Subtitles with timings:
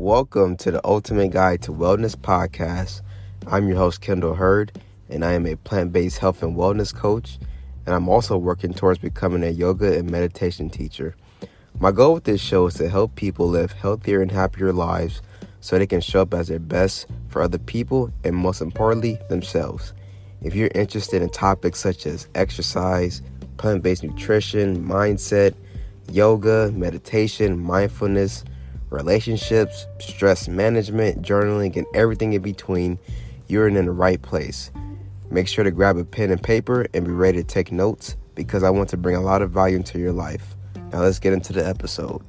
[0.00, 3.02] Welcome to the Ultimate Guide to Wellness podcast.
[3.46, 4.80] I'm your host, Kendall Herd,
[5.10, 7.38] and I am a plant based health and wellness coach.
[7.84, 11.16] And I'm also working towards becoming a yoga and meditation teacher.
[11.80, 15.20] My goal with this show is to help people live healthier and happier lives
[15.60, 19.92] so they can show up as their best for other people and, most importantly, themselves.
[20.40, 23.20] If you're interested in topics such as exercise,
[23.58, 25.54] plant based nutrition, mindset,
[26.10, 28.44] yoga, meditation, mindfulness,
[28.90, 32.98] relationships, stress management, journaling, and everything in between,
[33.46, 34.70] you're in the right place.
[35.30, 38.62] Make sure to grab a pen and paper and be ready to take notes because
[38.64, 40.56] I want to bring a lot of value into your life.
[40.92, 42.22] Now, let's get into the episode.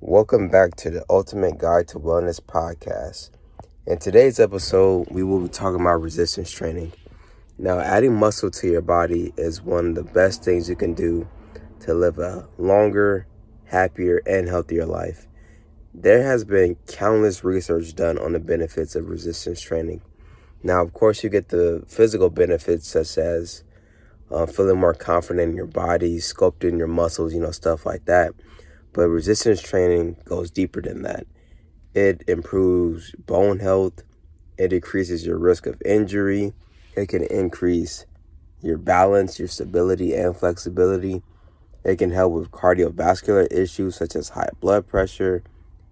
[0.00, 3.30] Welcome back to the Ultimate Guide to Wellness podcast.
[3.86, 6.92] In today's episode, we will be talking about resistance training.
[7.56, 11.28] Now, adding muscle to your body is one of the best things you can do
[11.80, 13.28] to live a longer,
[13.66, 15.28] happier, and healthier life.
[15.92, 20.02] There has been countless research done on the benefits of resistance training.
[20.64, 23.62] Now, of course, you get the physical benefits such as
[24.32, 28.32] uh, feeling more confident in your body, sculpting your muscles, you know, stuff like that.
[28.92, 31.26] But resistance training goes deeper than that.
[31.94, 34.02] It improves bone health,
[34.58, 36.52] it decreases your risk of injury,
[36.96, 38.06] it can increase
[38.62, 41.22] your balance, your stability, and flexibility.
[41.84, 45.42] It can help with cardiovascular issues such as high blood pressure.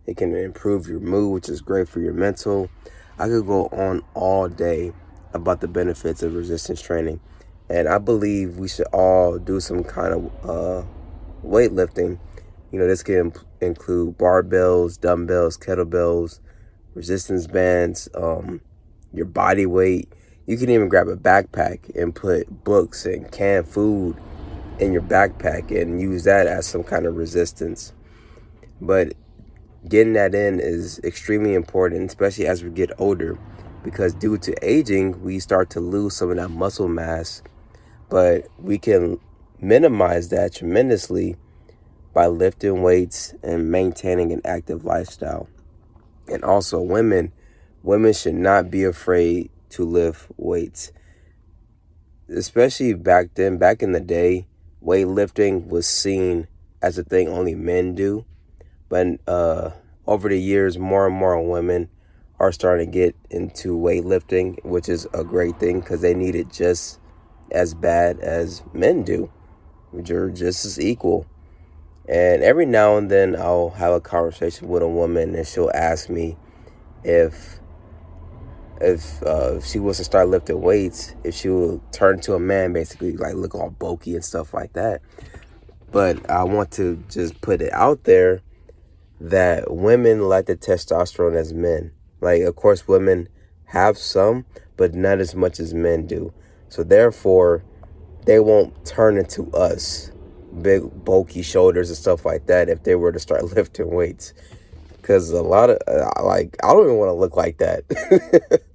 [0.06, 2.70] It can improve your mood, which is great for your mental.
[3.18, 4.92] I could go on all day
[5.34, 7.20] about the benefits of resistance training.
[7.68, 10.84] And I believe we should all do some kind of uh,
[11.44, 12.18] weightlifting.
[12.70, 16.40] You know, this can include barbells, dumbbells, kettlebells,
[16.94, 18.60] resistance bands, um,
[19.12, 20.12] your body weight
[20.46, 24.16] you can even grab a backpack and put books and canned food
[24.78, 27.92] in your backpack and use that as some kind of resistance.
[28.80, 29.14] But
[29.88, 33.38] getting that in is extremely important, especially as we get older,
[33.84, 37.42] because due to aging, we start to lose some of that muscle mass.
[38.08, 39.18] But we can
[39.60, 41.36] minimize that tremendously
[42.12, 45.48] by lifting weights and maintaining an active lifestyle.
[46.28, 47.32] And also, women,
[47.82, 50.92] women should not be afraid to lift weights.
[52.28, 54.46] Especially back then, back in the day,
[54.82, 56.48] weightlifting was seen
[56.80, 58.24] as a thing only men do.
[58.88, 59.70] But uh,
[60.06, 61.88] over the years, more and more women
[62.38, 66.50] are starting to get into weightlifting, which is a great thing because they need it
[66.50, 66.98] just
[67.52, 69.30] as bad as men do,
[69.90, 71.26] which are just as equal.
[72.08, 76.10] And every now and then, I'll have a conversation with a woman, and she'll ask
[76.10, 76.36] me
[77.04, 77.60] if
[78.82, 82.72] if uh, she was to start lifting weights, if she would turn to a man,
[82.72, 85.00] basically like look all bulky and stuff like that.
[85.90, 88.40] But I want to just put it out there
[89.20, 91.92] that women like the testosterone as men.
[92.20, 93.28] Like, of course, women
[93.66, 94.44] have some,
[94.76, 96.32] but not as much as men do.
[96.68, 97.62] So therefore,
[98.26, 100.10] they won't turn into us,
[100.60, 104.34] big bulky shoulders and stuff like that, if they were to start lifting weights.
[104.96, 108.62] Because a lot of uh, like, I don't even want to look like that.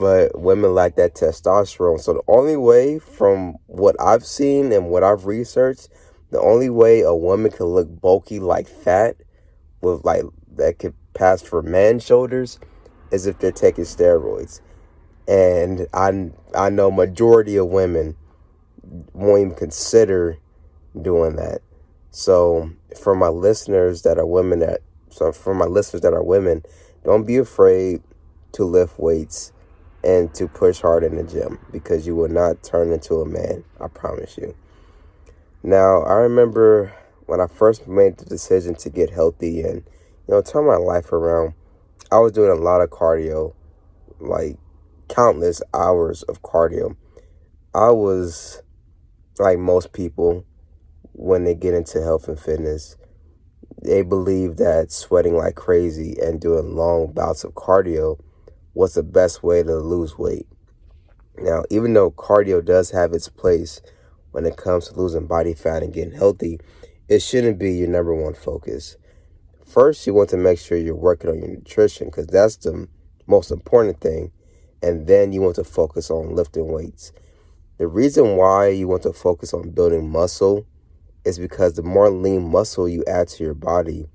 [0.00, 2.00] but women lack that testosterone.
[2.00, 5.90] So the only way from what I've seen and what I've researched,
[6.30, 9.16] the only way a woman can look bulky like fat
[9.82, 10.22] with like
[10.56, 12.58] that could pass for man shoulders
[13.10, 14.62] is if they're taking steroids.
[15.28, 18.16] And I I know majority of women
[19.12, 20.38] won't even consider
[21.00, 21.60] doing that.
[22.10, 26.62] So for my listeners that are women that so for my listeners that are women,
[27.04, 28.02] don't be afraid
[28.52, 29.52] to lift weights
[30.02, 33.64] and to push hard in the gym because you will not turn into a man.
[33.80, 34.54] I promise you.
[35.62, 36.94] Now, I remember
[37.26, 39.84] when I first made the decision to get healthy and,
[40.26, 41.54] you know, turn my life around,
[42.10, 43.54] I was doing a lot of cardio,
[44.18, 44.56] like
[45.08, 46.96] countless hours of cardio.
[47.74, 48.62] I was
[49.38, 50.44] like most people
[51.12, 52.96] when they get into health and fitness,
[53.82, 58.18] they believe that sweating like crazy and doing long bouts of cardio
[58.72, 60.46] what's the best way to lose weight.
[61.38, 63.80] Now, even though cardio does have its place
[64.32, 66.60] when it comes to losing body fat and getting healthy,
[67.08, 68.96] it shouldn't be your number one focus.
[69.66, 72.88] First, you want to make sure you're working on your nutrition because that's the
[73.26, 74.32] most important thing.
[74.82, 77.12] And then you want to focus on lifting weights.
[77.78, 80.66] The reason why you want to focus on building muscle
[81.24, 84.06] is because the more lean muscle you add to your body,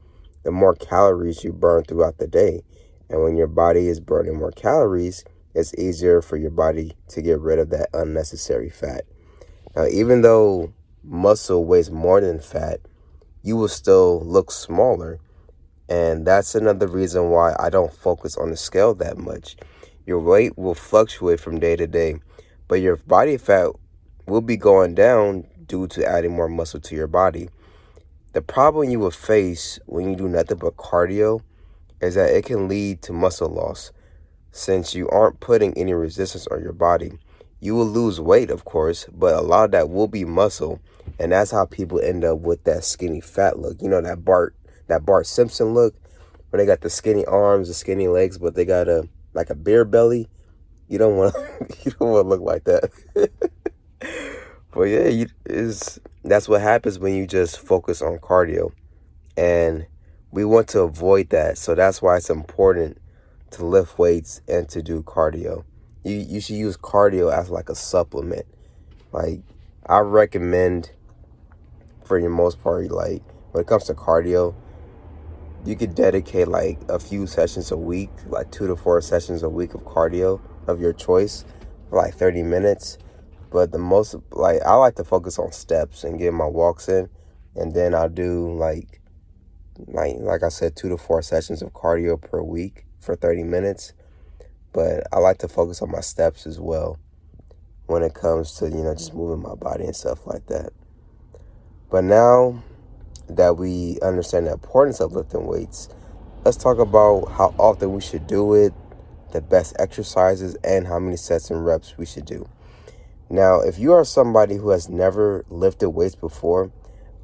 [0.44, 2.62] the more calories you burn throughout the day.
[3.10, 5.24] And when your body is burning more calories,
[5.54, 9.06] it's easier for your body to get rid of that unnecessary fat.
[9.76, 10.74] Now, even though
[11.04, 12.80] muscle weighs more than fat,
[13.44, 15.20] you will still look smaller.
[15.88, 19.56] And that's another reason why I don't focus on the scale that much.
[20.06, 22.16] Your weight will fluctuate from day to day,
[22.68, 23.72] but your body fat
[24.28, 27.50] will be going down due to adding more muscle to your body.
[28.34, 31.42] The problem you will face when you do nothing but cardio
[32.02, 33.92] is that it can lead to muscle loss
[34.52, 37.12] since you aren't putting any resistance on your body.
[37.60, 40.80] You will lose weight, of course, but a lot of that will be muscle,
[41.20, 43.82] and that's how people end up with that skinny fat look.
[43.82, 44.56] You know that Bart
[44.88, 45.96] that Bart Simpson look,
[46.50, 49.56] where they got the skinny arms, the skinny legs, but they got a like a
[49.56, 50.28] beer belly.
[50.88, 51.36] You don't want
[51.84, 52.92] you don't want to look like that.
[54.72, 58.72] but yeah, you, is that's what happens when you just focus on cardio,
[59.36, 59.86] and
[60.36, 61.58] we want to avoid that.
[61.58, 62.98] So that's why it's important
[63.52, 65.64] to lift weights and to do cardio.
[66.04, 68.46] You you should use cardio as like a supplement.
[69.14, 69.40] Like
[69.86, 70.92] I recommend
[72.04, 74.54] for your most part, like when it comes to cardio,
[75.64, 79.50] you could dedicate like a few sessions a week, like two to four sessions a
[79.50, 81.46] week of cardio of your choice
[81.90, 82.98] for like 30 minutes.
[83.52, 87.08] But the most like I like to focus on steps and get my walks in
[87.56, 89.00] and then I'll do like
[89.88, 93.94] like like I said two to four sessions of cardio per week for 30 minutes.
[94.74, 97.00] But I like to focus on my steps as well
[97.88, 100.74] when it comes to, you know, just moving my body and stuff like that.
[101.90, 102.62] But now
[103.30, 105.90] that we understand the importance of lifting weights,
[106.44, 108.74] let's talk about how often we should do it,
[109.32, 112.50] the best exercises, and how many sets and reps we should do.
[113.30, 116.72] Now, if you are somebody who has never lifted weights before,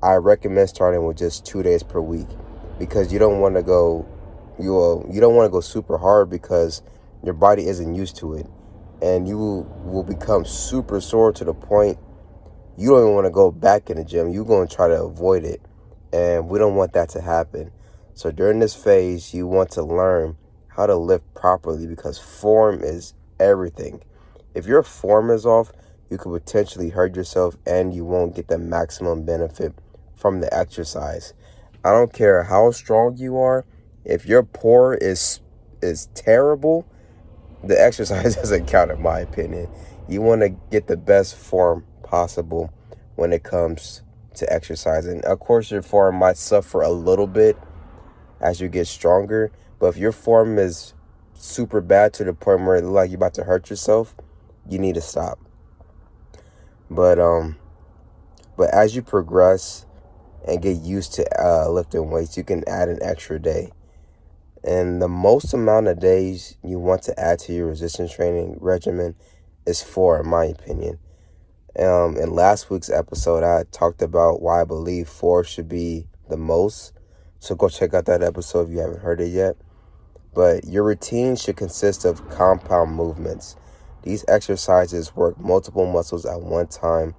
[0.03, 2.27] I recommend starting with just two days per week
[2.79, 4.07] because you don't want to go
[4.59, 6.81] you will, you don't want to go super hard because
[7.23, 8.47] your body isn't used to it.
[9.01, 11.97] And you will, will become super sore to the point
[12.77, 14.29] you don't even want to go back in the gym.
[14.29, 15.61] You're going to try to avoid it.
[16.13, 17.71] And we don't want that to happen.
[18.15, 20.35] So during this phase you want to learn
[20.69, 24.01] how to lift properly because form is everything.
[24.55, 25.71] If your form is off
[26.09, 29.73] you could potentially hurt yourself and you won't get the maximum benefit
[30.21, 31.33] from the exercise
[31.83, 33.65] i don't care how strong you are
[34.05, 35.41] if your pour is
[35.81, 36.87] is terrible,
[37.63, 39.69] the exercise doesn't count in my opinion.
[40.07, 42.73] You want to get the best form possible
[43.15, 44.01] when it comes
[44.35, 45.23] to exercising.
[45.25, 47.57] Of course, your form might suffer a little bit
[48.39, 50.93] as you get stronger, but if your form is
[51.33, 54.15] super bad to the point where it looks like you're about to hurt yourself,
[54.67, 55.39] you need to stop.
[56.89, 57.57] But um,
[58.57, 59.85] but as you progress
[60.47, 63.71] and get used to uh, lifting weights, you can add an extra day.
[64.63, 69.15] And the most amount of days you want to add to your resistance training regimen
[69.65, 70.99] is four, in my opinion.
[71.79, 76.37] Um, in last week's episode, I talked about why I believe four should be the
[76.37, 76.93] most.
[77.39, 79.55] So go check out that episode if you haven't heard it yet.
[80.33, 83.55] But your routine should consist of compound movements.
[84.03, 87.15] These exercises work multiple muscles at one time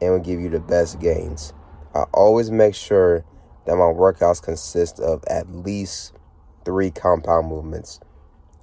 [0.00, 1.52] and will give you the best gains.
[1.94, 3.24] I always make sure
[3.66, 6.12] that my workouts consist of at least
[6.64, 8.00] three compound movements.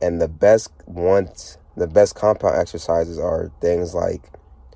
[0.01, 4.29] And the best ones, the best compound exercises are things like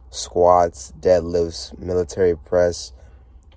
[0.09, 2.93] squats, deadlifts, military press,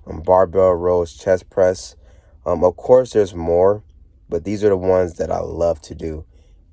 [0.05, 1.95] um, barbell rows, chest press.
[2.45, 3.83] Um, of course, there's more,
[4.27, 6.25] but these are the ones that I love to do.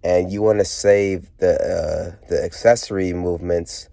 [0.03, 3.89] And you want to save the uh, the accessory movements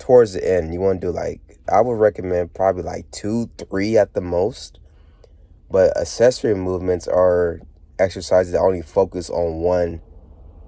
[0.00, 0.74] towards the end.
[0.74, 1.40] You want to do like
[1.72, 4.80] I would recommend probably like two, three at the most.
[5.70, 7.60] But accessory movements are
[8.00, 10.00] exercises that only focus on one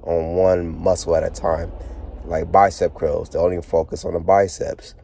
[0.02, 1.72] on one muscle at a time,
[2.24, 3.30] like bicep curls.
[3.30, 4.94] They only focus on the biceps,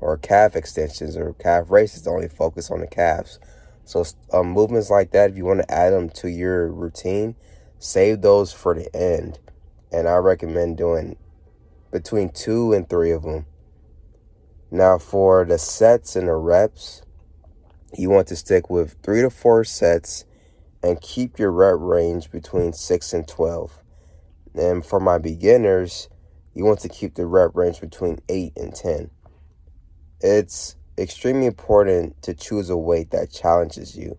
[0.00, 2.02] or calf extensions or calf raises.
[2.02, 3.40] They only focus on the calves.
[3.84, 7.36] So um, movements like that, if you want to add them to your routine,
[7.78, 9.38] save those for the end.
[9.90, 11.16] And I recommend doing
[11.90, 13.46] between two and three of them.
[14.70, 17.02] Now, for the sets and the reps,
[17.96, 20.24] you want to stick with three to four sets
[20.82, 23.82] and keep your rep range between 6 and 12.
[24.54, 26.08] And for my beginners,
[26.54, 29.10] you want to keep the rep range between 8 and 10.
[30.20, 34.18] It's extremely important to choose a weight that challenges you.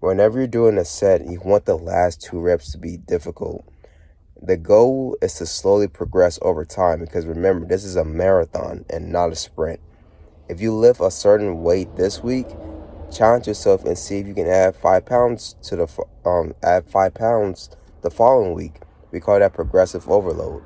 [0.00, 3.68] Whenever you're doing a set, you want the last two reps to be difficult.
[4.46, 9.10] The goal is to slowly progress over time because remember, this is a marathon and
[9.10, 9.80] not a sprint.
[10.50, 12.48] If you lift a certain weight this week,
[13.10, 17.14] challenge yourself and see if you can add five pounds to the um add five
[17.14, 17.70] pounds
[18.02, 18.82] the following week.
[19.12, 20.62] We call that progressive overload.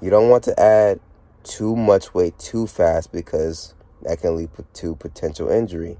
[0.00, 0.98] You don't want to add
[1.44, 5.96] too much weight too fast because that can lead to potential injury.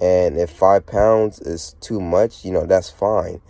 [0.00, 3.40] And if five pounds is too much, you know, that's fine.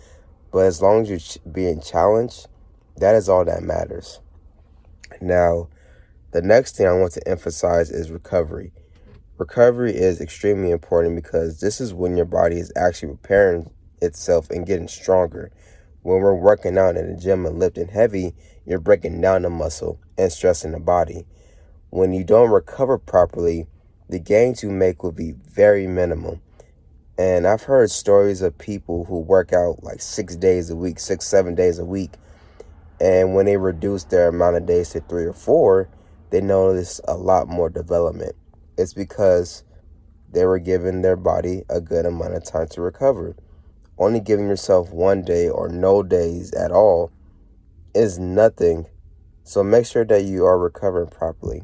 [0.51, 2.47] But as long as you're being challenged,
[2.97, 4.19] that is all that matters.
[5.21, 5.69] Now,
[6.31, 8.71] the next thing I want to emphasize is recovery.
[9.37, 14.65] Recovery is extremely important because this is when your body is actually repairing itself and
[14.65, 15.51] getting stronger.
[16.01, 18.33] When we're working out in the gym and lifting heavy,
[18.65, 21.25] you're breaking down the muscle and stressing the body.
[21.89, 23.67] When you don't recover properly,
[24.09, 26.41] the gains you make will be very minimal.
[27.17, 31.25] And I've heard stories of people who work out like six days a week, six,
[31.25, 32.11] seven days a week.
[32.99, 35.89] And when they reduce their amount of days to three or four,
[36.29, 38.35] they notice a lot more development.
[38.77, 39.63] It's because
[40.31, 43.35] they were giving their body a good amount of time to recover.
[43.97, 47.11] Only giving yourself one day or no days at all
[47.93, 48.87] is nothing.
[49.43, 51.63] So make sure that you are recovering properly.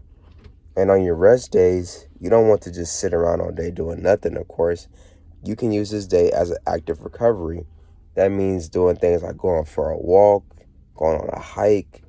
[0.75, 4.01] And on your rest days, you don't want to just sit around all day doing
[4.01, 4.87] nothing, of course
[5.43, 7.65] you can use this day as an active recovery.
[8.15, 10.43] That means doing things like going for a walk,
[10.95, 12.03] going on a hike,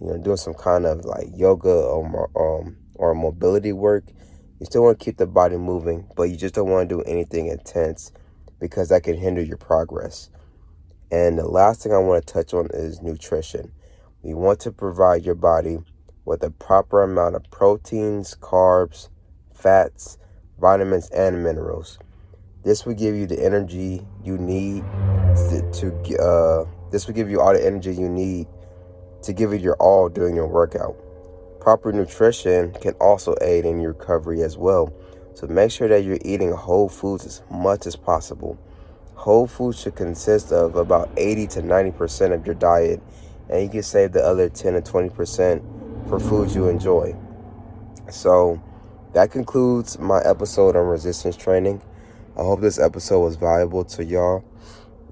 [0.00, 4.04] you know, doing some kind of like yoga or um, or mobility work.
[4.58, 7.02] You still want to keep the body moving, but you just don't want to do
[7.02, 8.10] anything intense
[8.58, 10.30] because that can hinder your progress.
[11.10, 13.72] And the last thing I want to touch on is nutrition.
[14.22, 15.78] You want to provide your body
[16.24, 19.08] with the proper amount of proteins, carbs,
[19.54, 20.18] fats,
[20.58, 21.98] vitamins, and minerals.
[22.64, 24.82] This will give you the energy you need
[25.36, 28.46] to, to uh, this will give you all the energy you need
[29.22, 30.96] to give it your all during your workout.
[31.60, 34.92] Proper nutrition can also aid in your recovery as well.
[35.34, 38.58] So make sure that you're eating whole foods as much as possible.
[39.14, 43.02] Whole foods should consist of about 80 to 90% of your diet,
[43.50, 47.16] and you can save the other 10 to 20% for foods you enjoy.
[48.10, 48.62] So
[49.12, 51.82] that concludes my episode on resistance training.
[52.38, 54.44] I hope this episode was valuable to y'all.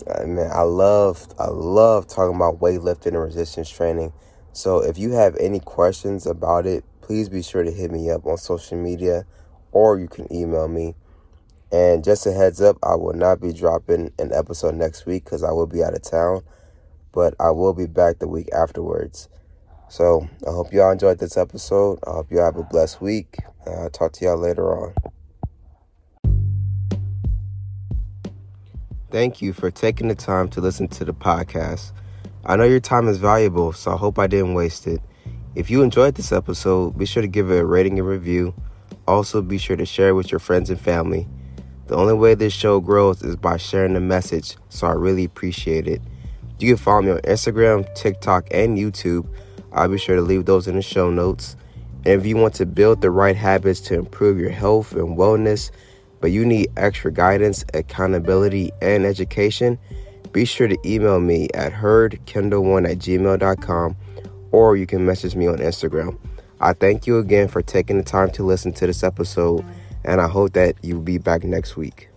[0.06, 4.12] Uh, man, I love I love talking about weightlifting and resistance training.
[4.52, 8.26] So if you have any questions about it, please be sure to hit me up
[8.26, 9.26] on social media
[9.72, 10.94] or you can email me.
[11.72, 15.42] And just a heads up, I will not be dropping an episode next week because
[15.42, 16.42] I will be out of town,
[17.12, 19.28] but I will be back the week afterwards.
[19.88, 21.98] So I hope y'all enjoyed this episode.
[22.06, 23.38] I hope y'all have a blessed week.
[23.66, 24.94] I'll talk to y'all later on.
[29.14, 31.92] Thank you for taking the time to listen to the podcast.
[32.44, 35.00] I know your time is valuable, so I hope I didn't waste it.
[35.54, 38.52] If you enjoyed this episode, be sure to give it a rating and review.
[39.06, 41.28] Also, be sure to share it with your friends and family.
[41.86, 45.86] The only way this show grows is by sharing the message, so I really appreciate
[45.86, 46.02] it.
[46.58, 49.28] You can follow me on Instagram, TikTok, and YouTube.
[49.72, 51.54] I'll be sure to leave those in the show notes.
[52.04, 55.70] And if you want to build the right habits to improve your health and wellness,
[56.24, 59.78] but you need extra guidance, accountability, and education,
[60.32, 63.94] be sure to email me at herdkendall1 at gmail.com
[64.50, 66.18] or you can message me on Instagram.
[66.62, 69.66] I thank you again for taking the time to listen to this episode,
[70.02, 72.08] and I hope that you'll be back next week.